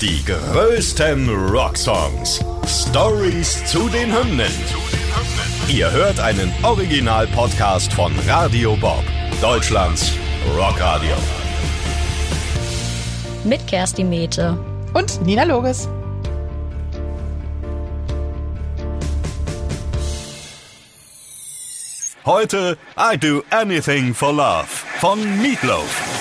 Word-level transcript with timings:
Die 0.00 0.24
größten 0.24 1.28
Rocksongs. 1.50 2.42
Stories 2.66 3.62
zu 3.66 3.86
den 3.90 4.10
Hymnen. 4.10 4.50
Ihr 5.68 5.90
hört 5.90 6.18
einen 6.18 6.50
Original-Podcast 6.62 7.92
von 7.92 8.10
Radio 8.26 8.76
Bob, 8.76 9.04
Deutschlands 9.42 10.12
Rockradio. 10.56 11.14
Mit 13.44 13.66
Kerstin 13.66 14.08
Mete. 14.08 14.56
Und 14.94 15.20
Nina 15.26 15.44
Loges. 15.44 15.86
Heute 22.24 22.78
I 22.96 23.18
Do 23.18 23.42
Anything 23.50 24.14
for 24.14 24.32
Love 24.32 24.64
von 24.98 25.42
Meatloaf. 25.42 26.19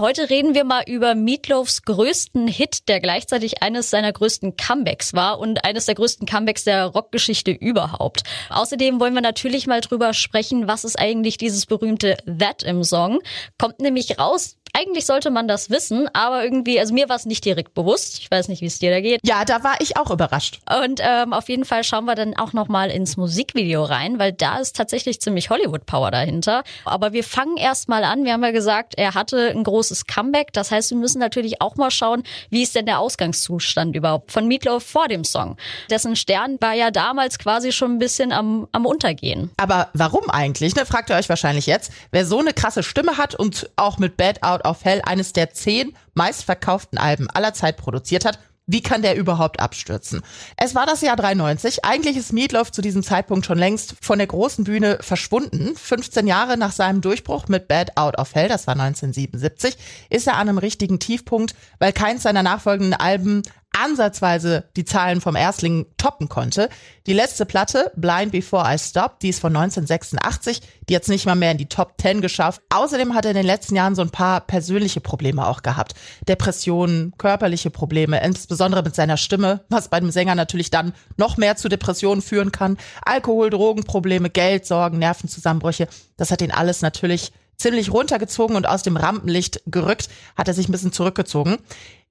Heute 0.00 0.30
reden 0.30 0.54
wir 0.54 0.62
mal 0.62 0.84
über 0.86 1.16
Meatloafs 1.16 1.82
größten 1.82 2.46
Hit, 2.46 2.88
der 2.88 3.00
gleichzeitig 3.00 3.64
eines 3.64 3.90
seiner 3.90 4.12
größten 4.12 4.56
Comebacks 4.56 5.12
war 5.12 5.40
und 5.40 5.64
eines 5.64 5.86
der 5.86 5.96
größten 5.96 6.24
Comebacks 6.24 6.62
der 6.62 6.84
Rockgeschichte 6.84 7.50
überhaupt. 7.50 8.22
Außerdem 8.48 9.00
wollen 9.00 9.14
wir 9.14 9.22
natürlich 9.22 9.66
mal 9.66 9.80
drüber 9.80 10.14
sprechen, 10.14 10.68
was 10.68 10.84
ist 10.84 10.96
eigentlich 10.96 11.36
dieses 11.36 11.66
berühmte 11.66 12.16
That 12.26 12.62
im 12.62 12.84
Song. 12.84 13.18
Kommt 13.58 13.80
nämlich 13.80 14.20
raus, 14.20 14.56
eigentlich 14.78 15.06
sollte 15.06 15.30
man 15.30 15.48
das 15.48 15.70
wissen, 15.70 16.08
aber 16.12 16.44
irgendwie, 16.44 16.78
also 16.78 16.94
mir 16.94 17.08
war 17.08 17.16
es 17.16 17.26
nicht 17.26 17.44
direkt 17.44 17.74
bewusst. 17.74 18.18
Ich 18.20 18.30
weiß 18.30 18.48
nicht, 18.48 18.62
wie 18.62 18.66
es 18.66 18.78
dir 18.78 18.90
da 18.90 19.00
geht. 19.00 19.20
Ja, 19.24 19.44
da 19.44 19.64
war 19.64 19.74
ich 19.80 19.96
auch 19.96 20.10
überrascht. 20.10 20.60
Und 20.84 21.00
ähm, 21.02 21.32
auf 21.32 21.48
jeden 21.48 21.64
Fall 21.64 21.82
schauen 21.82 22.04
wir 22.04 22.14
dann 22.14 22.36
auch 22.36 22.52
noch 22.52 22.68
mal 22.68 22.90
ins 22.90 23.16
Musikvideo 23.16 23.82
rein, 23.84 24.18
weil 24.18 24.32
da 24.32 24.58
ist 24.58 24.76
tatsächlich 24.76 25.20
ziemlich 25.20 25.50
Hollywood 25.50 25.86
Power 25.86 26.10
dahinter. 26.10 26.62
Aber 26.84 27.12
wir 27.12 27.24
fangen 27.24 27.56
erst 27.56 27.88
mal 27.88 28.04
an. 28.04 28.24
Wir 28.24 28.34
haben 28.34 28.44
ja 28.44 28.52
gesagt, 28.52 28.94
er 28.96 29.14
hatte 29.14 29.50
ein 29.50 29.64
großes 29.64 30.06
Comeback. 30.06 30.52
Das 30.52 30.70
heißt, 30.70 30.90
wir 30.90 30.98
müssen 30.98 31.18
natürlich 31.18 31.60
auch 31.60 31.76
mal 31.76 31.90
schauen, 31.90 32.22
wie 32.50 32.62
ist 32.62 32.74
denn 32.74 32.86
der 32.86 33.00
Ausgangszustand 33.00 33.96
überhaupt 33.96 34.30
von 34.30 34.46
Meatloaf 34.46 34.84
vor 34.84 35.08
dem 35.08 35.24
Song. 35.24 35.56
Dessen 35.90 36.14
Stern 36.14 36.56
war 36.60 36.74
ja 36.74 36.90
damals 36.90 37.38
quasi 37.38 37.72
schon 37.72 37.96
ein 37.96 37.98
bisschen 37.98 38.32
am, 38.32 38.68
am 38.72 38.86
Untergehen. 38.86 39.50
Aber 39.56 39.88
warum 39.94 40.30
eigentlich? 40.30 40.76
Ne, 40.76 40.86
fragt 40.86 41.10
ihr 41.10 41.16
euch 41.16 41.28
wahrscheinlich 41.28 41.66
jetzt. 41.66 41.90
Wer 42.12 42.24
so 42.24 42.38
eine 42.38 42.52
krasse 42.52 42.82
Stimme 42.82 43.16
hat 43.16 43.34
und 43.34 43.68
auch 43.76 43.98
mit 43.98 44.16
Bad 44.16 44.42
Out 44.42 44.64
auf 44.68 44.84
Hell 44.84 45.02
eines 45.04 45.32
der 45.32 45.50
zehn 45.50 45.96
meistverkauften 46.14 46.98
Alben 46.98 47.28
aller 47.30 47.54
Zeit 47.54 47.76
produziert 47.76 48.24
hat, 48.24 48.38
wie 48.70 48.82
kann 48.82 49.00
der 49.00 49.16
überhaupt 49.16 49.60
abstürzen? 49.60 50.20
Es 50.58 50.74
war 50.74 50.84
das 50.84 51.00
Jahr 51.00 51.16
93. 51.16 51.86
Eigentlich 51.86 52.18
ist 52.18 52.34
Meatloaf 52.34 52.70
zu 52.70 52.82
diesem 52.82 53.02
Zeitpunkt 53.02 53.46
schon 53.46 53.56
längst 53.56 53.94
von 54.02 54.18
der 54.18 54.26
großen 54.26 54.64
Bühne 54.64 54.98
verschwunden. 55.00 55.74
15 55.74 56.26
Jahre 56.26 56.58
nach 56.58 56.72
seinem 56.72 57.00
Durchbruch 57.00 57.48
mit 57.48 57.66
Bad 57.66 57.96
Out 57.96 58.18
of 58.18 58.34
Hell, 58.34 58.48
das 58.48 58.66
war 58.66 58.74
1977, 58.74 59.78
ist 60.10 60.26
er 60.26 60.34
an 60.34 60.50
einem 60.50 60.58
richtigen 60.58 60.98
Tiefpunkt, 60.98 61.54
weil 61.78 61.94
keins 61.94 62.24
seiner 62.24 62.42
nachfolgenden 62.42 62.92
Alben 62.92 63.42
ansatzweise 63.82 64.64
die 64.76 64.84
Zahlen 64.84 65.20
vom 65.20 65.36
Erstling 65.36 65.86
toppen 65.96 66.28
konnte. 66.28 66.68
Die 67.06 67.12
letzte 67.12 67.46
Platte, 67.46 67.92
Blind 67.96 68.32
Before 68.32 68.64
I 68.66 68.78
Stop, 68.78 69.20
die 69.20 69.28
ist 69.28 69.40
von 69.40 69.54
1986, 69.54 70.60
die 70.88 70.96
hat 70.96 71.02
es 71.02 71.08
nicht 71.08 71.26
mal 71.26 71.34
mehr 71.34 71.52
in 71.52 71.58
die 71.58 71.66
Top 71.66 71.94
10 72.00 72.20
geschafft. 72.20 72.60
Außerdem 72.70 73.14
hat 73.14 73.24
er 73.24 73.30
in 73.30 73.36
den 73.36 73.46
letzten 73.46 73.76
Jahren 73.76 73.94
so 73.94 74.02
ein 74.02 74.10
paar 74.10 74.40
persönliche 74.40 75.00
Probleme 75.00 75.46
auch 75.46 75.62
gehabt. 75.62 75.94
Depressionen, 76.26 77.14
körperliche 77.18 77.70
Probleme, 77.70 78.22
insbesondere 78.22 78.82
mit 78.82 78.94
seiner 78.94 79.16
Stimme, 79.16 79.64
was 79.68 79.88
bei 79.88 80.00
dem 80.00 80.10
Sänger 80.10 80.34
natürlich 80.34 80.70
dann 80.70 80.92
noch 81.16 81.36
mehr 81.36 81.56
zu 81.56 81.68
Depressionen 81.68 82.22
führen 82.22 82.52
kann. 82.52 82.78
Alkohol, 83.04 83.50
Drogenprobleme, 83.50 84.30
Geldsorgen, 84.30 84.98
Nervenzusammenbrüche, 84.98 85.88
das 86.16 86.30
hat 86.30 86.42
ihn 86.42 86.50
alles 86.50 86.82
natürlich 86.82 87.32
ziemlich 87.58 87.92
runtergezogen 87.92 88.56
und 88.56 88.68
aus 88.68 88.82
dem 88.82 88.96
Rampenlicht 88.96 89.62
gerückt, 89.66 90.08
hat 90.36 90.48
er 90.48 90.54
sich 90.54 90.68
ein 90.68 90.72
bisschen 90.72 90.92
zurückgezogen. 90.92 91.58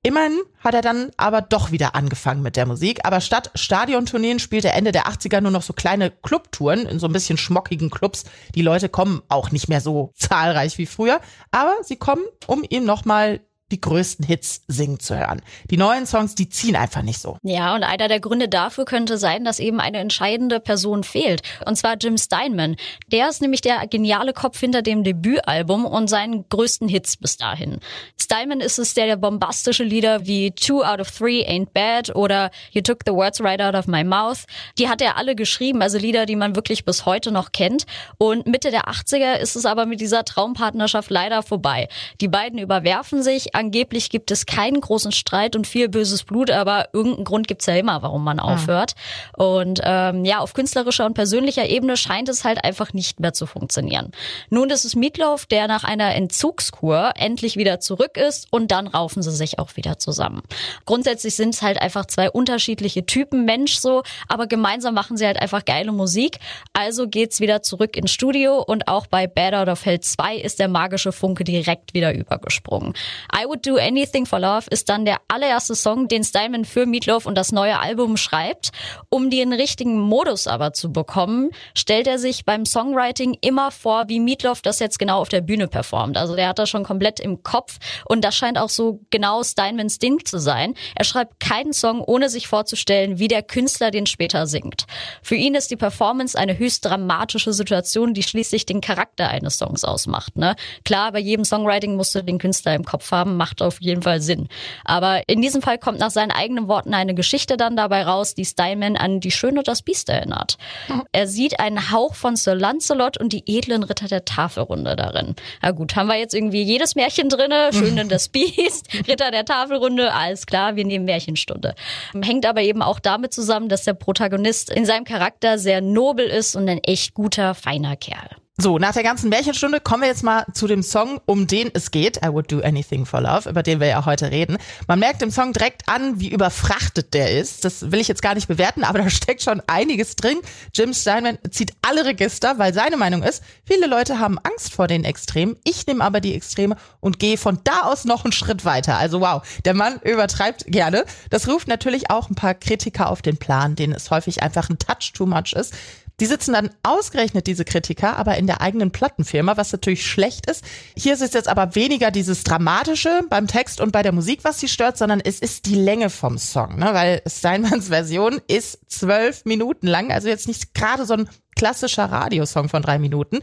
Immerhin 0.03 0.39
hat 0.59 0.73
er 0.73 0.81
dann 0.81 1.11
aber 1.17 1.41
doch 1.41 1.71
wieder 1.71 1.95
angefangen 1.95 2.41
mit 2.41 2.55
der 2.55 2.65
Musik. 2.65 3.01
Aber 3.03 3.19
statt 3.19 3.51
Stadiontourneen 3.55 4.39
spielt 4.39 4.63
er 4.63 4.75
Ende 4.75 4.91
der 4.91 5.07
80er 5.07 5.41
nur 5.41 5.51
noch 5.51 5.63
so 5.63 5.73
kleine 5.73 6.11
Clubtouren 6.11 6.85
in 6.85 6.99
so 6.99 7.07
ein 7.07 7.13
bisschen 7.13 7.37
schmockigen 7.37 7.89
Clubs. 7.89 8.25
Die 8.55 8.61
Leute 8.61 8.89
kommen 8.89 9.21
auch 9.27 9.51
nicht 9.51 9.69
mehr 9.69 9.81
so 9.81 10.13
zahlreich 10.15 10.77
wie 10.77 10.85
früher, 10.85 11.19
aber 11.51 11.73
sie 11.81 11.95
kommen, 11.95 12.23
um 12.45 12.63
ihm 12.69 12.85
nochmal 12.85 13.41
die 13.72 13.81
größten 13.81 14.25
Hits 14.25 14.61
singen 14.67 15.00
zu 15.00 15.17
hören. 15.17 15.41
Die 15.69 15.78
neuen 15.78 16.05
Songs, 16.05 16.35
die 16.35 16.50
ziehen 16.50 16.75
einfach 16.75 17.01
nicht 17.01 17.19
so. 17.19 17.38
Ja, 17.44 17.75
und 17.75 17.83
einer 17.83 18.07
der 18.07 18.19
Gründe 18.19 18.47
dafür 18.47 18.85
könnte 18.85 19.17
sein, 19.17 19.44
dass 19.44 19.59
eben 19.59 19.79
eine 19.79 19.97
entscheidende 20.00 20.59
Person 20.59 21.03
fehlt. 21.03 21.41
Und 21.66 21.75
zwar 21.75 21.97
Jim 21.97 22.17
Steinman. 22.17 22.77
Der 23.11 23.27
ist 23.29 23.41
nämlich 23.41 23.61
der 23.61 23.85
geniale 23.88 24.33
Kopf 24.33 24.59
hinter 24.59 24.81
dem 24.81 25.03
Debütalbum 25.03 25.85
und 25.85 26.07
seinen 26.07 26.47
größten 26.50 26.88
Hits 26.88 27.17
bis 27.17 27.38
dahin. 27.38 27.79
Steinman 28.19 28.61
ist 28.61 28.79
es, 28.79 28.94
der, 28.94 29.06
der 29.06 29.17
bombastische 29.17 29.83
Lieder 29.83 30.25
wie 30.25 30.51
Two 30.51 30.83
Out 30.83 31.01
of 31.01 31.11
Three 31.11 31.45
Ain't 31.45 31.72
Bad 31.73 32.16
oder 32.16 32.51
You 32.72 32.81
Took 32.81 33.00
the 33.06 33.11
Words 33.11 33.41
Right 33.41 33.61
Out 33.61 33.75
of 33.75 33.88
My 33.88 34.03
Mouth, 34.03 34.45
die 34.77 34.88
hat 34.88 35.01
er 35.01 35.17
alle 35.17 35.35
geschrieben, 35.35 35.81
also 35.81 35.97
Lieder, 35.97 36.25
die 36.25 36.35
man 36.35 36.56
wirklich 36.56 36.85
bis 36.85 37.06
heute 37.06 37.31
noch 37.31 37.51
kennt. 37.51 37.85
Und 38.17 38.47
Mitte 38.47 38.72
der 38.72 38.85
80er 38.85 39.35
ist 39.35 39.56
es 39.56 39.66
aber 39.66 39.85
mit 39.85 40.00
dieser 40.00 40.23
Traumpartnerschaft 40.23 41.09
leider 41.09 41.44
vorbei. 41.44 41.89
Die 42.22 42.27
beiden 42.27 42.59
überwerfen 42.59 43.23
sich, 43.23 43.56
Angeblich 43.57 44.12
gibt 44.12 44.29
es 44.29 44.45
keinen 44.45 44.79
großen 44.79 45.12
Streit 45.12 45.56
und 45.56 45.66
viel 45.66 45.90
böses 45.90 46.23
Blut, 46.23 46.51
aber 46.51 46.90
irgendeinen 46.94 47.25
Grund 47.25 47.47
gibt's 47.47 47.66
ja 47.66 47.75
immer, 47.75 48.03
warum 48.03 48.23
man 48.23 48.40
aufhört. 48.40 48.94
Mhm. 49.35 49.44
Und 49.44 49.81
ähm, 49.84 50.25
ja, 50.25 50.38
auf 50.41 50.53
künstlerischer 50.53 51.07
und 51.07 51.16
persönlicher 51.16 51.68
Ebene 51.68 51.97
scheint 51.97 52.29
es 52.29 52.44
halt 52.44 52.63
einfach 52.63 52.94
nicht 52.94 53.19
mehr 53.19 53.34
zu 53.34 53.47
funktionieren. 53.47 54.12
Nun 54.51 54.69
ist 54.69 54.85
es 54.85 54.95
Meatloaf, 54.95 55.47
der 55.47 55.68
nach 55.68 55.84
einer 55.84 56.13
Entzugskur 56.13 57.13
endlich 57.16 57.57
wieder 57.57 57.79
zurück 57.79 58.16
ist 58.16 58.45
und 58.51 58.69
dann 58.69 58.85
raufen 58.85 59.23
sie 59.23 59.31
sich 59.31 59.57
auch 59.57 59.75
wieder 59.75 59.97
zusammen. 59.97 60.44
Grundsätzlich 60.85 61.35
sind 61.35 61.56
es 61.56 61.63
halt 61.63 61.81
einfach 61.81 62.06
zwei 62.06 62.29
unterschiedliche 62.29 63.07
Typen 63.07 63.45
Mensch 63.45 63.78
so, 63.78 64.03
aber 64.28 64.45
gemeinsam 64.45 64.94
machen 64.94 65.18
sie 65.18 65.25
halt 65.25 65.41
einfach 65.41 65.66
geile 65.66 65.91
Musik. 65.91 66.38
Also 66.74 67.07
geht's 67.07 67.39
wieder 67.39 67.63
zurück 67.63 67.97
ins 67.97 68.12
Studio 68.12 68.62
und 68.62 68.88
auch 68.88 69.07
bei 69.07 69.25
Bad 69.25 69.56
Out 69.56 69.68
of 69.68 69.84
Hell 69.84 70.00
2 70.00 70.35
ist 70.35 70.59
der 70.59 70.68
magische 70.68 71.12
Funke 71.12 71.44
direkt 71.44 71.95
wieder 71.95 72.13
übergesprungen. 72.13 72.94
I 73.35 73.46
Would 73.47 73.65
Do 73.65 73.77
Anything 73.77 74.25
for 74.25 74.39
Love 74.39 74.65
ist 74.69 74.89
dann 74.89 75.05
der 75.05 75.17
allererste 75.29 75.75
Song, 75.75 76.07
den 76.07 76.23
Steinman 76.23 76.65
für 76.65 76.85
Meatloaf 76.85 77.25
und 77.25 77.35
das 77.35 77.51
neue 77.51 77.79
Album 77.79 78.17
schreibt. 78.17 78.71
Um 79.09 79.29
den 79.29 79.53
richtigen 79.53 79.99
Modus 79.99 80.47
aber 80.47 80.73
zu 80.73 80.91
bekommen, 80.91 81.51
stellt 81.73 82.07
er 82.07 82.19
sich 82.19 82.43
beim 82.43 82.65
Songwriting 82.65 83.37
immer 83.41 83.71
vor, 83.71 84.05
wie 84.07 84.19
Meatloaf 84.19 84.61
das 84.61 84.79
jetzt 84.79 84.99
genau 84.99 85.21
auf 85.21 85.29
der 85.29 85.41
Bühne 85.41 85.67
performt. 85.67 86.17
Also 86.17 86.35
der 86.35 86.49
hat 86.49 86.59
das 86.59 86.69
schon 86.69 86.83
komplett 86.83 87.19
im 87.19 87.41
Kopf 87.41 87.77
und 88.05 88.23
das 88.23 88.35
scheint 88.35 88.57
auch 88.57 88.69
so 88.69 88.99
genau 89.11 89.43
Steinmans 89.43 89.99
Ding 89.99 90.25
zu 90.25 90.39
sein. 90.39 90.73
Er 90.95 91.05
schreibt 91.05 91.39
keinen 91.39 91.71
Song, 91.71 92.01
ohne 92.01 92.29
sich 92.29 92.47
vorzustellen, 92.47 93.19
wie 93.19 93.29
der 93.29 93.43
Künstler 93.43 93.91
den 93.91 94.07
später 94.07 94.45
singt. 94.45 94.85
Für 95.21 95.35
ihn 95.35 95.55
ist 95.55 95.71
die 95.71 95.77
Performance 95.77 96.37
eine 96.37 96.57
höchst 96.57 96.83
dramatische 96.83 97.53
Situation, 97.53 98.13
die 98.13 98.23
schließlich 98.23 98.65
den 98.65 98.81
Charakter 98.81 99.29
eines 99.29 99.57
Songs 99.57 99.85
ausmacht. 99.85 100.35
Ne? 100.35 100.55
Klar, 100.83 101.13
bei 101.13 101.19
jedem 101.19 101.45
Songwriting 101.45 101.95
musst 101.95 102.13
du 102.13 102.23
den 102.23 102.39
Künstler 102.39 102.75
im 102.75 102.83
Kopf 102.83 103.11
haben, 103.11 103.36
macht 103.37 103.61
auf 103.61 103.79
jeden 103.81 104.01
Fall 104.01 104.21
Sinn. 104.21 104.47
Aber 104.83 105.21
in 105.27 105.41
diesem 105.41 105.61
Fall 105.61 105.77
kommt 105.77 105.99
nach 105.99 106.11
seinen 106.11 106.31
eigenen 106.31 106.67
Worten 106.67 106.93
eine 106.93 107.13
Geschichte 107.13 107.57
dann 107.57 107.75
dabei 107.75 108.03
raus, 108.03 108.35
die 108.35 108.45
Steinman 108.45 108.97
an 108.97 109.19
Die 109.19 109.31
Schöne 109.31 109.59
und 109.59 109.67
das 109.67 109.81
Biest 109.81 110.09
erinnert. 110.09 110.57
Mhm. 110.87 111.03
Er 111.11 111.27
sieht 111.27 111.59
einen 111.59 111.91
Hauch 111.91 112.15
von 112.15 112.35
Sir 112.35 112.55
Lancelot 112.55 113.17
und 113.17 113.33
die 113.33 113.43
edlen 113.45 113.83
Ritter 113.83 114.07
der 114.07 114.25
Tafelrunde 114.25 114.95
darin. 114.95 115.35
Na 115.62 115.71
gut, 115.71 115.95
haben 115.95 116.07
wir 116.07 116.17
jetzt 116.17 116.33
irgendwie 116.33 116.63
jedes 116.63 116.95
Märchen 116.95 117.29
drinne, 117.29 117.69
Schön 117.71 118.00
und 118.00 118.12
das 118.12 118.29
Biest, 118.38 118.88
Ritter 119.07 119.31
der 119.31 119.45
Tafelrunde, 119.45 120.13
alles 120.13 120.45
klar, 120.45 120.75
wir 120.75 120.85
nehmen 120.85 121.06
Märchenstunde. 121.06 121.75
Hängt 122.21 122.45
aber 122.45 122.62
eben 122.62 122.81
auch 122.81 123.00
damit 123.00 123.33
zusammen, 123.33 123.69
dass 123.69 123.83
der 123.83 123.94
Protagonist 123.94 124.69
in 124.69 124.85
seinem 124.85 125.03
Charakter 125.03 125.57
sehr 125.57 125.81
nobel 125.81 126.25
ist 126.25 126.56
und 126.56 126.67
ein 126.67 126.79
echt 126.79 127.13
guter, 127.13 127.53
feiner 127.53 127.95
Kerl. 127.95 128.29
So, 128.59 128.80
nach 128.80 128.94
der 128.94 129.04
ganzen 129.04 129.30
Märchenstunde 129.30 129.80
kommen 129.80 130.01
wir 130.01 130.09
jetzt 130.09 130.24
mal 130.24 130.44
zu 130.51 130.65
dem 130.65 130.81
Song, 130.81 131.21
um 131.27 131.45
den 131.45 131.69
es 131.75 131.92
geht. 131.92 132.25
I 132.25 132.30
Would 132.30 132.51
Do 132.51 132.62
Anything 132.62 133.06
for 133.06 133.21
Love, 133.21 133.48
über 133.48 133.62
den 133.62 133.80
wir 133.80 133.86
ja 133.86 134.04
heute 134.04 134.31
reden. 134.31 134.57
Man 134.88 134.98
merkt 134.98 135.21
im 135.21 135.30
Song 135.30 135.54
direkt 135.54 135.88
an, 135.88 136.19
wie 136.19 136.31
überfrachtet 136.31 137.13
der 137.13 137.38
ist. 137.39 137.65
Das 137.65 137.92
will 137.92 138.00
ich 138.00 138.07
jetzt 138.07 138.24
gar 138.24 138.33
nicht 138.33 138.48
bewerten, 138.48 138.83
aber 138.83 138.98
da 139.04 139.12
steckt 139.12 139.44
schon 139.44 139.62
einiges 139.68 140.15
drin. 140.15 140.39
Jim 140.74 140.95
Steinman 140.95 141.38
zieht 141.51 141.74
alle 141.83 142.06
Register, 142.06 142.57
weil 142.57 142.74
seine 142.74 142.98
Meinung 142.98 143.21
ist, 143.21 143.44
viele 143.63 143.86
Leute 143.86 144.18
haben 144.18 144.39
Angst 144.39 144.74
vor 144.74 144.88
den 144.88 145.03
Extremen. 145.03 145.57
Ich 145.63 145.86
nehme 145.86 146.03
aber 146.03 146.19
die 146.19 146.33
Extreme 146.33 146.77
und 147.00 147.19
gehe 147.19 147.38
von 147.38 147.60
da 147.63 147.81
aus 147.81 148.06
noch 148.06 148.25
einen 148.25 148.31
Schritt 148.31 148.65
weiter. 148.65 148.98
Also 148.98 149.21
wow, 149.21 149.44
der 149.65 149.75
Mann 149.75 150.00
übertreibt 150.01 150.65
gerne. 150.65 151.06
Das 151.30 151.48
ruft 151.48 151.68
natürlich 151.68 152.10
auch 152.10 152.31
ein 152.31 152.36
paar 152.36 152.56
Kritiker 152.56 153.12
auf 153.12 153.21
den 153.21 153.38
Plan, 153.38 153.75
denen 153.75 153.94
es 153.94 154.10
häufig 154.10 154.42
einfach 154.42 154.68
ein 154.71 154.80
Touch 154.80 155.13
too 155.13 155.27
much 155.27 155.53
ist. 155.53 155.75
Die 156.19 156.25
sitzen 156.25 156.53
dann 156.53 156.71
ausgerechnet, 156.81 157.45
diese 157.45 157.63
Kritiker, 157.63 158.17
aber 158.17 158.37
in 158.37 158.47
der 158.47 158.61
eigenen 158.61 158.91
Plattenfirma, 158.91 159.55
was 159.55 159.71
natürlich 159.71 160.05
schlecht 160.05 160.49
ist. 160.49 160.63
Hier 160.97 161.13
ist 161.13 161.21
es 161.21 161.33
jetzt 161.33 161.47
aber 161.47 161.75
weniger 161.75 162.09
dieses 162.09 162.43
Dramatische 162.43 163.21
beim 163.29 163.45
Text 163.45 163.79
und 163.79 163.91
bei 163.91 164.01
der 164.01 164.13
Musik, 164.13 164.39
was 164.43 164.59
sie 164.59 164.67
stört, 164.67 164.97
sondern 164.97 165.19
es 165.19 165.39
ist 165.39 165.67
die 165.67 165.75
Länge 165.75 166.09
vom 166.09 166.39
Song, 166.39 166.77
ne? 166.77 166.89
weil 166.93 167.21
Steinmanns 167.27 167.89
Version 167.89 168.41
ist 168.47 168.79
zwölf 168.87 169.45
Minuten 169.45 169.85
lang, 169.85 170.11
also 170.11 170.27
jetzt 170.27 170.47
nicht 170.47 170.73
gerade 170.73 171.05
so 171.05 171.13
ein 171.13 171.29
klassischer 171.57 172.06
Radiosong 172.06 172.69
von 172.69 172.81
drei 172.81 173.00
Minuten. 173.00 173.39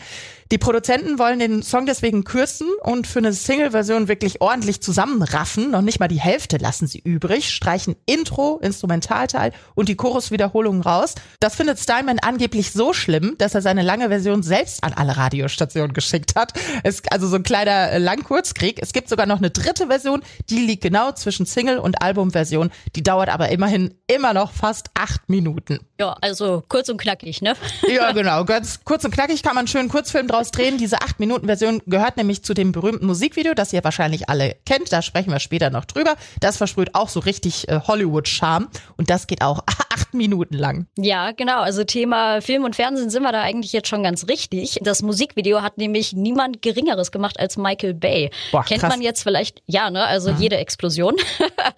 Die 0.53 0.59
Produzenten 0.59 1.19
wollen 1.19 1.39
den 1.39 1.63
Song 1.63 1.87
deswegen 1.87 2.23
kürzen 2.23 2.69
und 2.83 3.07
für 3.07 3.19
eine 3.19 3.33
Single-Version 3.33 4.09
wirklich 4.09 4.41
ordentlich 4.41 4.81
zusammenraffen. 4.81 5.71
Noch 5.71 5.81
nicht 5.81 6.01
mal 6.01 6.09
die 6.09 6.21
Hälfte 6.21 6.59
lassen 6.59 6.87
sie 6.87 7.01
übrig, 7.01 7.51
streichen 7.51 7.97
Intro, 8.07 8.61
Instrumentalteil 8.63 9.53
und 9.75 9.89
die 9.89 9.97
Choruswiederholungen 9.97 10.83
raus. 10.83 11.15
Das 11.41 11.57
findet 11.57 11.81
Steinman 11.81 12.19
angeblich 12.21 12.73
so 12.73 12.93
schlimm, 12.93 13.35
dass 13.39 13.55
er 13.55 13.63
seine 13.63 13.83
lange 13.83 14.09
Version 14.09 14.43
selbst 14.43 14.85
an 14.85 14.93
alle 14.93 15.17
Radiostationen 15.17 15.93
geschickt 15.93 16.37
hat. 16.37 16.53
Es 16.83 17.03
also 17.11 17.27
so 17.27 17.37
ein 17.37 17.43
kleiner 17.43 17.99
Langkurzkrieg. 17.99 18.81
Es 18.81 18.93
gibt 18.93 19.09
sogar 19.09 19.27
noch 19.27 19.39
eine 19.39 19.51
dritte 19.51 19.89
Version, 19.89 20.23
die 20.51 20.59
liegt 20.59 20.83
genau 20.83 21.13
zwischen 21.13 21.47
Single- 21.47 21.79
und 21.79 22.03
Albumversion. 22.03 22.71
Die 22.95 23.03
dauert 23.03 23.29
aber 23.29 23.49
immerhin 23.49 23.95
immer 24.07 24.35
noch 24.35 24.53
fast 24.53 24.91
acht 24.95 25.29
Minuten. 25.29 25.81
Ja, 25.99 26.17
also 26.21 26.63
kurz 26.69 26.89
und 26.89 27.01
knackig, 27.01 27.43
ne? 27.43 27.55
Ja, 28.05 28.13
genau. 28.13 28.45
Ganz 28.45 28.81
kurz 28.85 29.03
und 29.07 29.13
knackig 29.13 29.43
kann 29.43 29.55
man 29.55 29.61
einen 29.61 29.69
schönen 29.69 29.89
Kurzfilm 29.89 30.29
draus 30.29 30.51
drehen. 30.51 30.77
Diese 30.77 30.99
8-Minuten-Version 30.99 31.81
gehört 31.87 32.19
nämlich 32.19 32.45
zu 32.45 32.53
dem 32.53 32.71
berühmten 32.71 33.07
Musikvideo, 33.07 33.55
das 33.55 33.73
ihr 33.73 33.83
wahrscheinlich 33.83 34.29
alle 34.29 34.57
kennt. 34.67 34.93
Da 34.93 35.01
sprechen 35.01 35.33
wir 35.33 35.41
später 35.41 35.71
noch 35.71 35.87
drüber. 35.87 36.15
Das 36.39 36.59
versprüht 36.59 36.95
auch 36.95 37.09
so 37.09 37.21
richtig 37.21 37.67
äh, 37.69 37.81
Hollywood-Charme. 37.81 38.69
Und 38.99 39.09
das 39.09 39.27
geht 39.27 39.41
auch 39.41 39.61
acht 40.15 40.19
Minuten 40.19 40.55
lang. 40.55 40.87
Ja, 40.97 41.33
genau. 41.33 41.61
Also 41.61 41.85
Thema 41.85 42.41
Film 42.41 42.65
und 42.65 42.77
Fernsehen 42.77 43.11
sind 43.11 43.23
wir 43.23 43.33
da 43.33 43.43
eigentlich 43.43 43.73
jetzt 43.73 43.89
schon 43.89 44.03
ganz 44.03 44.29
richtig. 44.29 44.79
Das 44.83 45.03
Musikvideo 45.03 45.61
hat 45.63 45.79
nämlich 45.79 46.13
niemand 46.13 46.63
Geringeres 46.63 47.11
gemacht 47.11 47.39
als 47.39 47.57
Michael 47.57 47.95
Bay. 47.95 48.31
Boah, 48.53 48.65
Kennt 48.65 48.81
krass. 48.81 48.91
man 48.91 49.03
jetzt 49.03 49.23
vielleicht, 49.23 49.63
ja, 49.67 49.91
ne? 49.91 50.05
Also 50.05 50.31
jede 50.31 50.57
Explosion. 50.57 51.15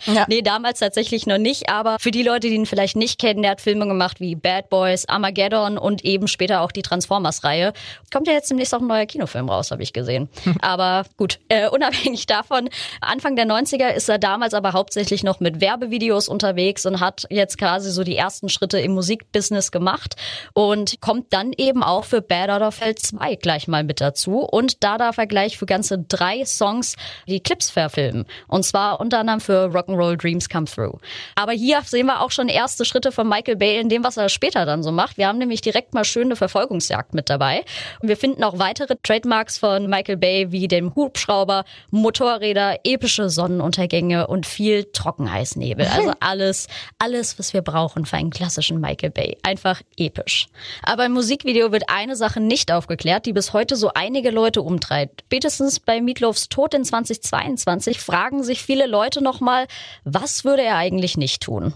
Ja. 0.06 0.24
Nee, 0.28 0.42
damals 0.42 0.80
tatsächlich 0.80 1.26
noch 1.26 1.38
nicht. 1.38 1.68
Aber 1.68 1.96
für 2.00 2.10
die 2.10 2.22
Leute, 2.22 2.48
die 2.48 2.54
ihn 2.54 2.66
vielleicht 2.66 2.96
nicht 2.96 3.20
kennen, 3.20 3.42
der 3.42 3.52
hat 3.52 3.60
Filme 3.60 3.86
gemacht 3.86 4.20
wie 4.20 4.34
Bad 4.34 4.68
Boys, 4.68 5.08
Armageddon 5.08 5.78
und 5.78 6.04
eben 6.04 6.28
später 6.28 6.60
auch 6.60 6.72
die 6.72 6.82
Transformers-Reihe. 6.82 7.72
Kommt 8.12 8.26
ja 8.26 8.32
jetzt 8.34 8.50
demnächst 8.50 8.74
auch 8.74 8.80
ein 8.80 8.86
neuer 8.86 9.06
Kinofilm 9.06 9.48
raus, 9.48 9.70
habe 9.70 9.82
ich 9.82 9.92
gesehen. 9.92 10.28
Aber 10.60 11.04
gut, 11.16 11.38
äh, 11.48 11.68
unabhängig 11.70 12.26
davon, 12.26 12.68
Anfang 13.00 13.36
der 13.36 13.46
90er 13.46 13.90
ist 13.90 14.08
er 14.08 14.18
damals 14.18 14.54
aber 14.54 14.72
hauptsächlich 14.72 15.22
noch 15.22 15.40
mit 15.40 15.60
Werbevideos 15.60 16.28
unterwegs 16.28 16.84
und 16.86 17.00
hat 17.00 17.26
jetzt 17.30 17.58
quasi 17.58 17.90
so 17.90 18.04
die 18.04 18.16
ersten 18.26 18.48
Schritte 18.48 18.80
im 18.80 18.92
Musikbusiness 18.92 19.70
gemacht 19.70 20.16
und 20.52 21.00
kommt 21.00 21.32
dann 21.32 21.52
eben 21.56 21.84
auch 21.84 22.04
für 22.04 22.20
Bad 22.20 22.50
Out 22.50 22.62
of 22.62 22.80
Hell 22.80 22.96
2 22.96 23.36
gleich 23.36 23.68
mal 23.68 23.84
mit 23.84 24.00
dazu. 24.00 24.40
Und 24.40 24.82
da 24.82 24.98
darf 24.98 25.18
er 25.18 25.28
gleich 25.28 25.58
für 25.58 25.66
ganze 25.66 26.00
drei 26.00 26.44
Songs 26.44 26.96
die 27.28 27.38
Clips 27.38 27.70
verfilmen. 27.70 28.26
Und 28.48 28.64
zwar 28.64 28.98
unter 28.98 29.20
anderem 29.20 29.40
für 29.40 29.66
Rock'n'Roll 29.66 30.16
Dreams 30.16 30.48
Come 30.48 30.66
Through. 30.66 30.98
Aber 31.36 31.52
hier 31.52 31.82
sehen 31.84 32.06
wir 32.06 32.20
auch 32.20 32.32
schon 32.32 32.48
erste 32.48 32.84
Schritte 32.84 33.12
von 33.12 33.28
Michael 33.28 33.54
Bay 33.54 33.78
in 33.78 33.88
dem, 33.88 34.02
was 34.02 34.16
er 34.16 34.28
später 34.28 34.66
dann 34.66 34.82
so 34.82 34.90
macht. 34.90 35.18
Wir 35.18 35.28
haben 35.28 35.38
nämlich 35.38 35.60
direkt 35.60 35.94
mal 35.94 36.04
schöne 36.04 36.34
Verfolgungsjagd 36.34 37.14
mit 37.14 37.30
dabei. 37.30 37.64
Und 38.00 38.08
wir 38.08 38.16
finden 38.16 38.42
auch 38.42 38.58
weitere 38.58 38.96
Trademarks 39.04 39.56
von 39.56 39.88
Michael 39.88 40.16
Bay 40.16 40.50
wie 40.50 40.66
den 40.66 40.96
Hubschrauber, 40.96 41.64
Motorräder, 41.92 42.80
epische 42.82 43.30
Sonnenuntergänge 43.30 44.26
und 44.26 44.46
viel 44.46 44.82
Trockeneisnebel. 44.92 45.86
Also 45.86 46.12
alles, 46.20 46.66
alles, 46.98 47.38
was 47.38 47.52
wir 47.54 47.62
brauchen 47.62 48.04
für 48.04 48.15
einen 48.16 48.30
klassischen 48.30 48.80
Michael 48.80 49.10
Bay. 49.10 49.36
Einfach 49.42 49.82
episch. 49.96 50.48
Aber 50.82 51.06
im 51.06 51.12
Musikvideo 51.12 51.72
wird 51.72 51.84
eine 51.88 52.16
Sache 52.16 52.40
nicht 52.40 52.72
aufgeklärt, 52.72 53.26
die 53.26 53.32
bis 53.32 53.52
heute 53.52 53.76
so 53.76 53.92
einige 53.94 54.30
Leute 54.30 54.62
umtreibt. 54.62 55.22
Spätestens 55.26 55.80
bei 55.80 56.00
Meatloafs 56.00 56.48
Tod 56.48 56.74
in 56.74 56.84
2022 56.84 58.00
fragen 58.00 58.42
sich 58.42 58.62
viele 58.62 58.86
Leute 58.86 59.22
nochmal, 59.22 59.66
was 60.04 60.44
würde 60.44 60.62
er 60.62 60.76
eigentlich 60.76 61.16
nicht 61.16 61.42
tun? 61.42 61.74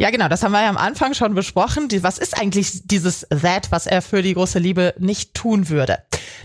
Ja, 0.00 0.10
genau, 0.10 0.28
das 0.28 0.42
haben 0.42 0.52
wir 0.52 0.62
ja 0.62 0.70
am 0.70 0.78
Anfang 0.78 1.12
schon 1.12 1.34
besprochen. 1.34 1.88
Was 2.02 2.16
ist 2.16 2.40
eigentlich 2.40 2.86
dieses 2.86 3.26
That, 3.28 3.70
was 3.70 3.86
er 3.86 4.00
für 4.00 4.22
die 4.22 4.32
große 4.32 4.58
Liebe 4.58 4.94
nicht 4.98 5.34
tun 5.34 5.68
würde? 5.68 5.98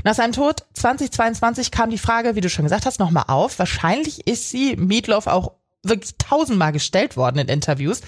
Nach 0.03 0.13
seinem 0.13 0.33
Tod 0.33 0.65
2022 0.73 1.71
kam 1.71 1.89
die 1.89 1.97
Frage, 1.97 2.35
wie 2.35 2.41
du 2.41 2.49
schon 2.49 2.65
gesagt 2.65 2.85
hast, 2.85 2.99
nochmal 2.99 3.25
auf. 3.27 3.57
Wahrscheinlich 3.57 4.27
ist 4.27 4.49
sie 4.49 4.75
Meatloaf 4.75 5.27
auch 5.27 5.53
wirklich 5.83 6.15
tausendmal 6.17 6.73
gestellt 6.73 7.15
worden 7.15 7.39
in 7.39 7.47
Interviews. 7.47 8.01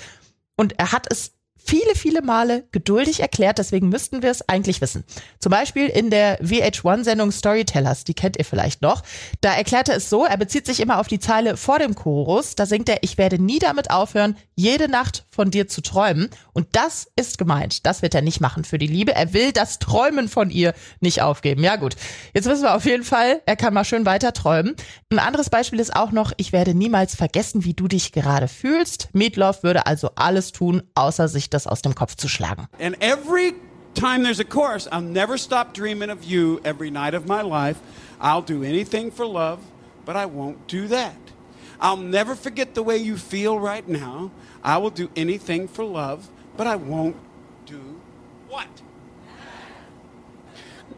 Und 0.57 0.77
er 0.79 0.91
hat 0.91 1.09
es 1.09 1.36
viele, 1.67 1.95
viele 1.95 2.21
Male 2.21 2.63
geduldig 2.71 3.19
erklärt, 3.19 3.57
deswegen 3.57 3.89
müssten 3.89 4.21
wir 4.21 4.31
es 4.31 4.47
eigentlich 4.47 4.79
wissen. 4.79 5.03
Zum 5.39 5.49
Beispiel 5.49 5.87
in 5.87 6.09
der 6.09 6.39
VH1-Sendung 6.41 7.31
Storytellers, 7.31 8.05
die 8.05 8.13
kennt 8.13 8.37
ihr 8.37 8.45
vielleicht 8.45 8.81
noch. 8.81 9.03
Da 9.41 9.53
erklärt 9.53 9.89
er 9.89 9.97
es 9.97 10.09
so, 10.09 10.25
er 10.25 10.37
bezieht 10.37 10.65
sich 10.65 10.79
immer 10.79 10.99
auf 10.99 11.07
die 11.07 11.19
Zeile 11.19 11.57
vor 11.57 11.79
dem 11.79 11.95
Chorus, 11.95 12.55
da 12.55 12.65
singt 12.65 12.87
er, 12.87 12.99
ich 13.01 13.17
werde 13.17 13.41
nie 13.41 13.59
damit 13.59 13.91
aufhören, 13.91 14.37
jede 14.55 14.89
Nacht 14.89 15.25
von 15.29 15.51
dir 15.51 15.67
zu 15.67 15.81
träumen. 15.81 16.29
Und 16.53 16.67
das 16.71 17.07
ist 17.15 17.37
gemeint. 17.37 17.85
Das 17.85 18.01
wird 18.01 18.15
er 18.15 18.21
nicht 18.21 18.39
machen 18.39 18.63
für 18.63 18.77
die 18.77 18.87
Liebe. 18.87 19.13
Er 19.13 19.33
will 19.33 19.51
das 19.51 19.79
Träumen 19.79 20.29
von 20.29 20.49
ihr 20.49 20.73
nicht 21.01 21.21
aufgeben. 21.21 21.63
Ja 21.63 21.75
gut, 21.75 21.95
jetzt 22.33 22.47
wissen 22.47 22.63
wir 22.63 22.75
auf 22.75 22.85
jeden 22.85 23.03
Fall, 23.03 23.41
er 23.45 23.55
kann 23.57 23.73
mal 23.73 23.83
schön 23.83 24.05
weiter 24.05 24.31
träumen. 24.31 24.75
Ein 25.11 25.19
anderes 25.19 25.49
Beispiel 25.49 25.79
ist 25.79 25.95
auch 25.95 26.11
noch, 26.11 26.31
ich 26.37 26.53
werde 26.53 26.73
niemals 26.73 27.15
vergessen, 27.15 27.65
wie 27.65 27.73
du 27.73 27.87
dich 27.87 28.13
gerade 28.13 28.47
fühlst. 28.47 29.09
Meatloaf 29.13 29.63
würde 29.63 29.85
also 29.85 30.11
alles 30.15 30.51
tun, 30.53 30.83
außer 30.95 31.27
sich 31.27 31.49
das 31.49 31.56
aus 31.65 31.81
dem 31.81 31.95
Kopf 31.95 32.15
zu 32.15 32.27
schlagen. 32.27 32.67
And 32.79 32.95
every 33.01 33.55
time 33.95 34.23
there's 34.23 34.39
a 34.39 34.45
chorus, 34.45 34.87
I'll 34.91 35.01
never 35.01 35.37
stop 35.37 35.73
dreaming 35.73 36.09
of 36.09 36.23
you 36.23 36.59
every 36.63 36.91
night 36.91 37.15
of 37.15 37.25
my 37.25 37.41
life. 37.41 37.79
I'll 38.19 38.43
do 38.43 38.63
anything 38.63 39.11
for 39.11 39.25
love, 39.25 39.59
but 40.05 40.15
I 40.15 40.25
won't 40.25 40.67
do 40.67 40.87
that. 40.89 41.15
I'll 41.79 41.97
never 41.97 42.35
forget 42.35 42.75
the 42.75 42.83
way 42.83 42.97
you 42.97 43.17
feel 43.17 43.59
right 43.59 43.87
now. 43.87 44.31
I 44.63 44.77
will 44.77 44.89
do 44.89 45.09
anything 45.15 45.67
for 45.67 45.83
love, 45.83 46.29
but 46.55 46.67
I 46.67 46.75
won't 46.75 47.15
do 47.65 47.99
what? 48.49 48.67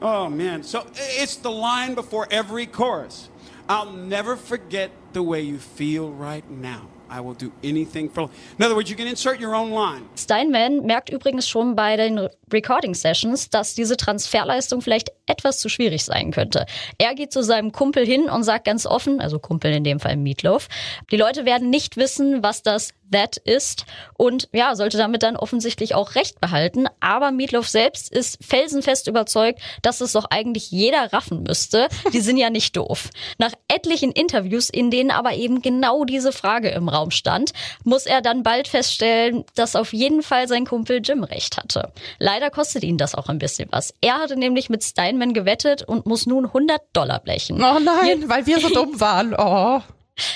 Oh 0.02 0.30
man, 0.30 0.64
so 0.64 0.86
it's 0.96 1.36
the 1.38 1.52
line 1.52 1.94
before 1.94 2.28
every 2.32 2.66
chorus. 2.66 3.30
I'll 3.68 3.92
never 3.92 4.36
forget 4.36 4.92
the 5.14 5.22
way 5.22 5.42
you 5.42 5.60
feel 5.60 6.10
right 6.10 6.50
now. 6.50 6.88
I 7.10 7.22
will 7.22 7.34
do 7.34 7.52
anything 7.64 8.10
for. 8.10 8.30
In 8.58 8.66
other 8.66 8.76
words, 8.76 8.90
you 8.90 8.96
can 8.96 9.08
insert 9.08 9.40
your 9.40 9.56
own 9.56 9.72
line. 9.72 10.04
Steinman 10.16 10.86
merkt 10.86 11.10
übrigens 11.10 11.48
schon 11.48 11.76
bei 11.76 11.98
den 11.98 12.30
Recording 12.54 12.94
Sessions, 12.94 13.50
dass 13.50 13.76
diese 13.76 13.98
Transferleistung 13.98 14.82
vielleicht 14.82 15.12
etwas 15.26 15.60
zu 15.60 15.70
schwierig 15.70 16.04
sein 16.06 16.32
könnte. 16.32 16.66
Er 16.98 17.16
geht 17.16 17.32
zu 17.32 17.44
seinem 17.44 17.72
Kumpel 17.72 18.06
hin 18.06 18.30
und 18.30 18.44
sagt 18.44 18.66
ganz 18.66 18.86
offen, 18.86 19.22
also 19.22 19.40
Kumpel 19.40 19.72
in 19.72 19.84
dem 19.84 20.00
Fall 20.00 20.18
Meatloaf, 20.18 20.68
die 21.12 21.18
Leute 21.18 21.46
werden 21.46 21.70
nicht 21.70 21.98
wissen, 21.98 22.44
was 22.44 22.64
das 22.64 22.94
That 23.12 23.38
ist 23.38 23.86
und 24.18 24.50
ja, 24.54 24.76
sollte 24.76 24.98
damit 24.98 25.24
dann 25.24 25.36
offensichtlich 25.36 25.96
auch 25.96 26.16
recht 26.16 26.40
behalten. 26.40 26.86
Aber 27.00 27.32
Meatloaf 27.32 27.68
selbst 27.68 28.12
ist 28.12 28.38
felsenfest 28.44 29.08
überzeugt, 29.08 29.60
dass 29.82 30.02
es 30.02 30.12
doch 30.12 30.26
eigentlich 30.30 30.70
jeder 30.70 31.12
raffen 31.12 31.44
müsste. 31.44 31.88
Die 32.14 32.22
sind 32.22 32.38
ja 32.38 32.50
nicht 32.50 32.78
doof. 32.78 33.10
Nach 33.38 33.52
etlichen 33.68 34.12
Interviews, 34.12 34.70
in 34.70 34.92
denen 34.92 35.12
aber 35.12 35.34
eben 35.34 35.62
genau 35.62 36.06
diese 36.06 36.32
Frage 36.32 36.70
im 36.70 36.88
Raum 36.88 37.10
stand, 37.12 37.54
muss 37.84 38.06
er 38.06 38.22
dann 38.22 38.44
bald 38.44 38.68
feststellen, 38.68 39.44
dass 39.56 39.76
auf 39.76 39.94
jeden 39.94 40.22
Fall 40.22 40.48
sein 40.48 40.66
Kumpel 40.66 41.02
Jim 41.04 41.24
recht 41.24 41.58
hatte. 41.58 41.92
Leider 42.20 42.39
kostet 42.50 42.84
ihn 42.84 42.98
das 42.98 43.16
auch 43.16 43.28
ein 43.28 43.40
bisschen 43.40 43.68
was. 43.72 43.94
Er 44.02 44.20
hatte 44.20 44.38
nämlich 44.38 44.70
mit 44.70 44.84
Steinman 44.84 45.34
gewettet 45.34 45.84
und 45.84 46.06
muss 46.06 46.26
nun 46.26 46.46
100 46.46 46.82
Dollar 46.94 47.20
blechen. 47.20 47.62
Oh 47.62 47.80
nein, 47.80 48.30
weil 48.30 48.46
wir 48.46 48.60
so 48.60 48.70
dumm 48.70 49.00
waren. 49.00 49.36
Oh. 49.38 49.82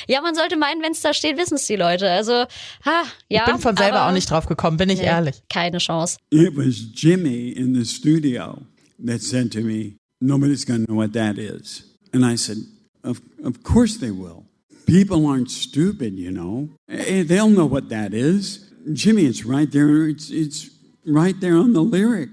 Ja, 0.08 0.22
man 0.22 0.34
sollte 0.34 0.56
meinen, 0.56 0.82
wenn 0.82 0.94
es 0.94 1.02
da 1.02 1.14
steht, 1.14 1.38
wissen 1.38 1.56
es 1.56 1.68
die 1.68 1.76
Leute. 1.76 2.10
Also, 2.10 2.46
ha, 2.86 3.04
ja. 3.28 3.42
Ich 3.46 3.52
bin 3.52 3.60
von 3.60 3.76
selber 3.76 4.08
auch 4.08 4.14
nicht 4.14 4.32
drauf 4.32 4.46
gekommen, 4.46 4.78
bin 4.78 4.90
ich 4.90 5.00
Nee, 5.00 5.08
ehrlich. 5.08 5.44
Keine 5.50 5.80
Chance. 5.80 6.20
It 6.30 6.56
was 6.56 6.86
Jimmy 6.94 7.50
in 7.50 7.76
the 7.76 7.84
studio 7.84 8.60
that 9.06 9.22
said 9.22 9.52
to 9.52 9.60
me, 9.60 9.98
Nobody's 10.22 10.64
going 10.64 10.86
to 10.86 10.90
know 10.90 10.96
what 10.96 11.12
that 11.14 11.38
is. 11.38 11.84
And 12.14 12.24
I 12.24 12.38
said, 12.38 12.58
of, 13.04 13.20
of 13.44 13.62
course 13.64 13.98
they 14.00 14.12
will. 14.12 14.46
People 14.86 15.28
aren't 15.28 15.52
stupid, 15.52 16.18
you 16.18 16.32
know. 16.32 16.70
Eh, 16.88 17.24
They'll 17.24 17.50
know 17.50 17.66
what 17.66 17.90
that 17.90 18.14
is. 18.14 18.72
Jimmy, 18.94 19.26
it's 19.26 19.44
right 19.44 19.70
there. 19.70 20.08
It's, 20.08 20.30
it's 20.30 20.70
right 21.06 21.40
there 21.40 21.58
on 21.58 21.74
the 21.74 21.82
lyric. 21.84 22.30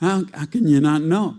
How, 0.00 0.24
how 0.34 0.46
can 0.46 0.68
you 0.68 0.80
not 0.80 1.02
know? 1.02 1.36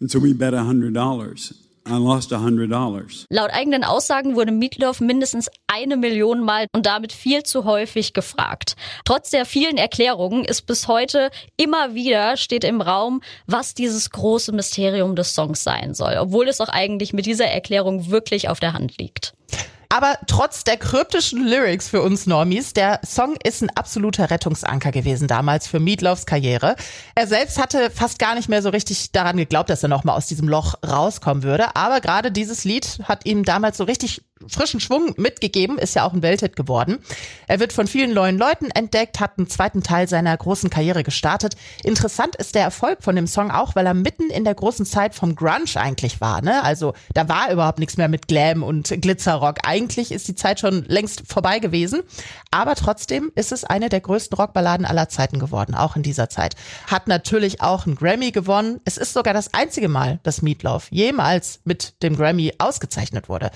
And 0.00 0.10
so 0.10 0.18
we 0.18 0.32
bet 0.32 0.52
$100. 0.52 1.54
I 1.84 1.96
lost 1.96 2.30
$100. 2.30 3.26
Laut 3.28 3.50
eigenen 3.50 3.82
Aussagen 3.82 4.36
wurde 4.36 4.52
Meatloaf 4.52 5.00
mindestens 5.00 5.50
eine 5.66 5.96
Million 5.96 6.44
Mal 6.44 6.66
und 6.72 6.86
damit 6.86 7.12
viel 7.12 7.42
zu 7.42 7.64
häufig 7.64 8.12
gefragt. 8.12 8.76
Trotz 9.04 9.30
der 9.30 9.44
vielen 9.46 9.78
Erklärungen 9.78 10.44
ist 10.44 10.62
bis 10.62 10.86
heute 10.86 11.30
immer 11.56 11.94
wieder 11.94 12.36
steht 12.36 12.62
im 12.62 12.80
Raum, 12.80 13.20
was 13.46 13.74
dieses 13.74 14.10
große 14.10 14.52
Mysterium 14.52 15.16
des 15.16 15.34
Songs 15.34 15.64
sein 15.64 15.94
soll, 15.94 16.16
obwohl 16.20 16.46
es 16.46 16.60
auch 16.60 16.68
eigentlich 16.68 17.12
mit 17.12 17.26
dieser 17.26 17.46
Erklärung 17.46 18.10
wirklich 18.10 18.48
auf 18.48 18.60
der 18.60 18.74
Hand 18.74 18.98
liegt. 18.98 19.34
Aber 19.92 20.16
trotz 20.26 20.64
der 20.64 20.78
kryptischen 20.78 21.46
Lyrics 21.46 21.86
für 21.90 22.00
uns 22.00 22.26
Normies, 22.26 22.72
der 22.72 23.00
Song 23.04 23.36
ist 23.44 23.60
ein 23.60 23.68
absoluter 23.68 24.30
Rettungsanker 24.30 24.90
gewesen 24.90 25.28
damals 25.28 25.66
für 25.66 25.80
Meatloafs 25.80 26.24
Karriere. 26.24 26.76
Er 27.14 27.26
selbst 27.26 27.58
hatte 27.58 27.90
fast 27.90 28.18
gar 28.18 28.34
nicht 28.34 28.48
mehr 28.48 28.62
so 28.62 28.70
richtig 28.70 29.12
daran 29.12 29.36
geglaubt, 29.36 29.68
dass 29.68 29.82
er 29.82 29.90
nochmal 29.90 30.16
aus 30.16 30.26
diesem 30.26 30.48
Loch 30.48 30.76
rauskommen 30.82 31.42
würde. 31.42 31.76
Aber 31.76 32.00
gerade 32.00 32.32
dieses 32.32 32.64
Lied 32.64 33.00
hat 33.02 33.26
ihm 33.26 33.44
damals 33.44 33.76
so 33.76 33.84
richtig 33.84 34.22
frischen 34.48 34.80
Schwung 34.80 35.14
mitgegeben, 35.16 35.78
ist 35.78 35.94
ja 35.94 36.04
auch 36.04 36.12
ein 36.12 36.22
Welthit 36.22 36.56
geworden. 36.56 36.98
Er 37.46 37.60
wird 37.60 37.72
von 37.72 37.86
vielen 37.86 38.14
neuen 38.14 38.38
Leuten 38.38 38.70
entdeckt, 38.70 39.20
hat 39.20 39.38
einen 39.38 39.48
zweiten 39.48 39.82
Teil 39.82 40.08
seiner 40.08 40.36
großen 40.36 40.70
Karriere 40.70 41.02
gestartet. 41.04 41.54
Interessant 41.84 42.36
ist 42.36 42.54
der 42.54 42.62
Erfolg 42.62 43.02
von 43.02 43.16
dem 43.16 43.26
Song 43.26 43.50
auch, 43.50 43.76
weil 43.76 43.86
er 43.86 43.94
mitten 43.94 44.30
in 44.30 44.44
der 44.44 44.54
großen 44.54 44.86
Zeit 44.86 45.14
vom 45.14 45.36
Grunge 45.36 45.52
eigentlich 45.74 46.20
war. 46.20 46.42
Ne? 46.42 46.62
Also 46.62 46.94
da 47.14 47.28
war 47.28 47.52
überhaupt 47.52 47.78
nichts 47.78 47.96
mehr 47.96 48.08
mit 48.08 48.28
Glam 48.28 48.62
und 48.62 48.88
Glitzerrock. 49.00 49.58
Eigentlich 49.64 50.12
ist 50.12 50.28
die 50.28 50.34
Zeit 50.34 50.60
schon 50.60 50.84
längst 50.88 51.22
vorbei 51.26 51.58
gewesen. 51.58 52.02
Aber 52.50 52.74
trotzdem 52.74 53.32
ist 53.34 53.52
es 53.52 53.64
eine 53.64 53.88
der 53.88 54.00
größten 54.00 54.36
Rockballaden 54.36 54.86
aller 54.86 55.08
Zeiten 55.08 55.38
geworden, 55.38 55.74
auch 55.74 55.96
in 55.96 56.02
dieser 56.02 56.28
Zeit. 56.28 56.54
Hat 56.86 57.08
natürlich 57.08 57.60
auch 57.60 57.86
einen 57.86 57.96
Grammy 57.96 58.30
gewonnen. 58.30 58.80
Es 58.84 58.96
ist 58.96 59.12
sogar 59.12 59.34
das 59.34 59.52
einzige 59.54 59.88
Mal, 59.88 60.20
dass 60.22 60.42
Meatloaf 60.42 60.88
jemals 60.90 61.60
mit 61.64 62.02
dem 62.02 62.16
Grammy 62.16 62.52
ausgezeichnet 62.58 63.28
wurde. 63.28 63.50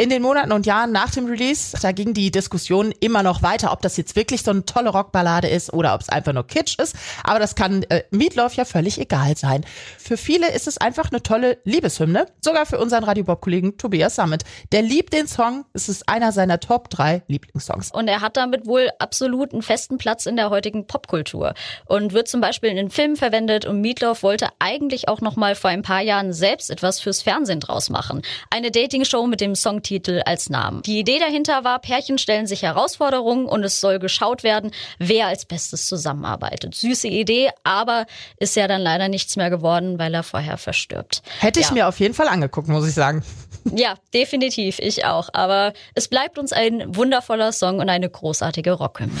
In 0.00 0.08
den 0.08 0.22
Monaten 0.22 0.50
und 0.52 0.64
Jahren 0.64 0.92
nach 0.92 1.10
dem 1.10 1.26
Release, 1.26 1.76
da 1.82 1.92
ging 1.92 2.14
die 2.14 2.30
Diskussion 2.30 2.90
immer 3.00 3.22
noch 3.22 3.42
weiter, 3.42 3.70
ob 3.70 3.82
das 3.82 3.98
jetzt 3.98 4.16
wirklich 4.16 4.42
so 4.42 4.50
eine 4.50 4.64
tolle 4.64 4.88
Rockballade 4.88 5.46
ist 5.46 5.74
oder 5.74 5.92
ob 5.92 6.00
es 6.00 6.08
einfach 6.08 6.32
nur 6.32 6.46
Kitsch 6.46 6.78
ist. 6.78 6.96
Aber 7.22 7.38
das 7.38 7.54
kann 7.54 7.82
äh, 7.90 8.04
Meatloaf 8.10 8.54
ja 8.54 8.64
völlig 8.64 8.98
egal 8.98 9.36
sein. 9.36 9.62
Für 9.98 10.16
viele 10.16 10.50
ist 10.52 10.66
es 10.66 10.78
einfach 10.78 11.10
eine 11.10 11.22
tolle 11.22 11.58
Liebeshymne. 11.64 12.28
Sogar 12.40 12.64
für 12.64 12.78
unseren 12.78 13.04
Radiobob-Kollegen 13.04 13.76
Tobias 13.76 14.14
Summit. 14.14 14.44
Der 14.72 14.80
liebt 14.80 15.12
den 15.12 15.26
Song. 15.26 15.66
Es 15.74 15.90
ist 15.90 16.08
einer 16.08 16.32
seiner 16.32 16.60
Top 16.60 16.88
drei 16.88 17.22
Lieblingssongs. 17.26 17.90
Und 17.90 18.08
er 18.08 18.22
hat 18.22 18.38
damit 18.38 18.66
wohl 18.66 18.88
absolut 19.00 19.52
einen 19.52 19.60
festen 19.60 19.98
Platz 19.98 20.24
in 20.24 20.36
der 20.36 20.48
heutigen 20.48 20.86
Popkultur 20.86 21.52
und 21.84 22.14
wird 22.14 22.26
zum 22.26 22.40
Beispiel 22.40 22.70
in 22.70 22.76
den 22.76 22.88
Filmen 22.88 23.16
verwendet. 23.16 23.66
Und 23.66 23.82
Meatloaf 23.82 24.22
wollte 24.22 24.48
eigentlich 24.60 25.08
auch 25.08 25.20
noch 25.20 25.36
mal 25.36 25.54
vor 25.54 25.68
ein 25.68 25.82
paar 25.82 26.00
Jahren 26.00 26.32
selbst 26.32 26.70
etwas 26.70 27.00
fürs 27.00 27.20
Fernsehen 27.20 27.60
draus 27.60 27.90
machen. 27.90 28.22
Eine 28.48 28.70
Dating-Show 28.70 29.26
mit 29.26 29.42
dem 29.42 29.54
Song 29.54 29.82
Titel 29.90 30.22
als 30.24 30.50
Namen. 30.50 30.82
Die 30.82 31.00
Idee 31.00 31.18
dahinter 31.18 31.64
war, 31.64 31.80
Pärchen 31.80 32.16
stellen 32.16 32.46
sich 32.46 32.62
Herausforderungen 32.62 33.46
und 33.46 33.64
es 33.64 33.80
soll 33.80 33.98
geschaut 33.98 34.44
werden, 34.44 34.70
wer 35.00 35.26
als 35.26 35.46
Bestes 35.46 35.86
zusammenarbeitet. 35.86 36.76
Süße 36.76 37.08
Idee, 37.08 37.50
aber 37.64 38.06
ist 38.38 38.54
ja 38.54 38.68
dann 38.68 38.82
leider 38.82 39.08
nichts 39.08 39.34
mehr 39.34 39.50
geworden, 39.50 39.98
weil 39.98 40.14
er 40.14 40.22
vorher 40.22 40.58
verstirbt. 40.58 41.22
Hätte 41.40 41.58
ich 41.58 41.66
ja. 41.66 41.72
mir 41.72 41.88
auf 41.88 41.98
jeden 41.98 42.14
Fall 42.14 42.28
angeguckt, 42.28 42.68
muss 42.68 42.86
ich 42.86 42.94
sagen. 42.94 43.24
Ja, 43.74 43.96
definitiv, 44.14 44.78
ich 44.78 45.04
auch. 45.04 45.28
Aber 45.34 45.74
es 45.94 46.08
bleibt 46.08 46.38
uns 46.38 46.50
ein 46.50 46.96
wundervoller 46.96 47.52
Song 47.52 47.78
und 47.78 47.90
eine 47.90 48.08
großartige 48.08 48.72
Rockhymne. 48.72 49.20